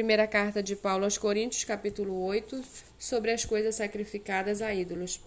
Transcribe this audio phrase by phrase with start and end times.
[0.00, 2.64] Primeira carta de Paulo aos Coríntios, capítulo 8,
[2.98, 5.20] sobre as coisas sacrificadas a ídolos.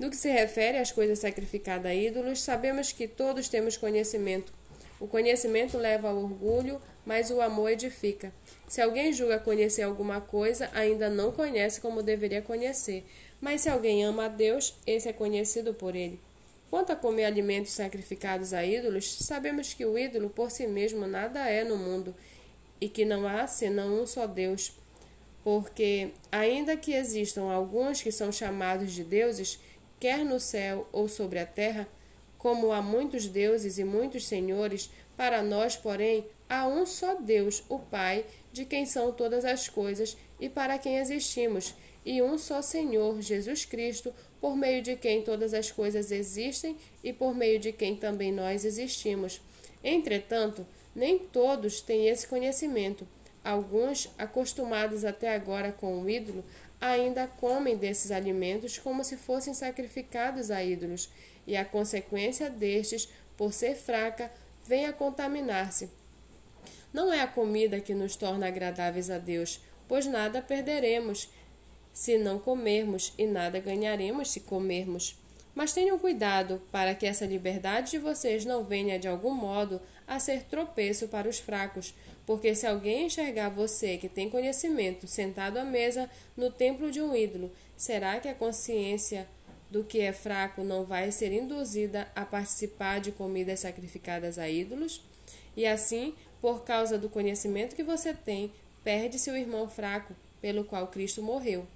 [0.00, 4.52] No que se refere às coisas sacrificadas a ídolos, sabemos que todos temos conhecimento.
[4.98, 8.32] O conhecimento leva ao orgulho, mas o amor edifica.
[8.66, 13.04] Se alguém julga conhecer alguma coisa, ainda não conhece como deveria conhecer.
[13.40, 16.18] Mas se alguém ama a Deus, esse é conhecido por ele.
[16.68, 21.48] Quanto a comer alimentos sacrificados a ídolos, sabemos que o ídolo por si mesmo nada
[21.48, 22.12] é no mundo
[22.80, 24.72] e que não há senão um só Deus.
[25.42, 29.60] Porque, ainda que existam alguns que são chamados de deuses,
[30.00, 31.88] quer no céu ou sobre a terra,
[32.36, 37.78] como há muitos deuses e muitos senhores, para nós, porém, há um só Deus, o
[37.78, 41.74] Pai, de quem são todas as coisas e para quem existimos,
[42.04, 47.12] e um só Senhor, Jesus Cristo, por meio de quem todas as coisas existem e
[47.12, 49.40] por meio de quem também nós existimos.
[49.82, 50.66] Entretanto,
[50.96, 53.06] nem todos têm esse conhecimento.
[53.44, 56.42] Alguns, acostumados até agora com o ídolo,
[56.80, 61.10] ainda comem desses alimentos como se fossem sacrificados a ídolos,
[61.46, 64.32] e a consequência destes, por ser fraca,
[64.66, 65.90] vem a contaminar-se.
[66.92, 71.28] Não é a comida que nos torna agradáveis a Deus, pois nada perderemos
[71.92, 75.16] se não comermos e nada ganharemos se comermos.
[75.56, 80.20] Mas tenham cuidado para que essa liberdade de vocês não venha de algum modo a
[80.20, 81.94] ser tropeço para os fracos,
[82.26, 87.16] porque se alguém enxergar você que tem conhecimento sentado à mesa no templo de um
[87.16, 89.26] ídolo, será que a consciência
[89.70, 95.02] do que é fraco não vai ser induzida a participar de comidas sacrificadas a ídolos?
[95.56, 98.52] E assim, por causa do conhecimento que você tem,
[98.84, 101.66] perde-se o irmão fraco, pelo qual Cristo morreu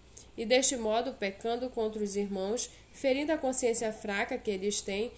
[0.40, 5.12] e deste modo, pecando contra os irmãos, ferindo a consciência fraca que eles têm,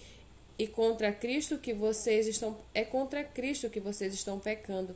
[0.59, 4.93] e contra Cristo que vocês estão é contra Cristo que vocês estão pecando.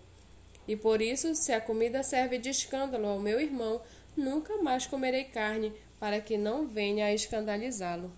[0.68, 3.82] E por isso, se a comida serve de escândalo ao meu irmão,
[4.18, 8.12] nunca mais comerei carne, para que não venha a escandalizá-lo.